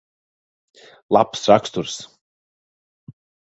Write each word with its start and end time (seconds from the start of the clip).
Labs 1.17 1.45
raksturs. 1.53 1.99